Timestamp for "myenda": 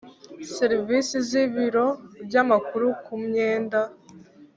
3.25-3.79